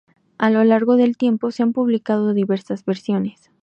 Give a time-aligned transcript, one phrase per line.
[0.39, 3.51] A lo largo del tiempo se han publicado diversas versiones.